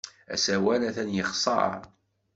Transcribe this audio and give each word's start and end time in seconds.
Asawal 0.33 0.81
atan 0.89 1.09
yexṣer. 1.17 1.79